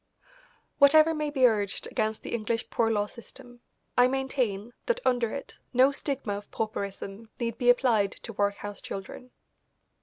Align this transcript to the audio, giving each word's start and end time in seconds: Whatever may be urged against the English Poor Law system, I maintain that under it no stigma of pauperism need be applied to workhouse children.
Whatever 0.79 1.13
may 1.13 1.29
be 1.29 1.45
urged 1.45 1.85
against 1.85 2.23
the 2.23 2.33
English 2.33 2.71
Poor 2.71 2.89
Law 2.89 3.05
system, 3.05 3.61
I 3.95 4.07
maintain 4.07 4.73
that 4.87 4.99
under 5.05 5.29
it 5.29 5.59
no 5.73 5.91
stigma 5.91 6.33
of 6.37 6.49
pauperism 6.49 7.29
need 7.39 7.59
be 7.59 7.69
applied 7.69 8.13
to 8.13 8.33
workhouse 8.33 8.81
children. 8.81 9.29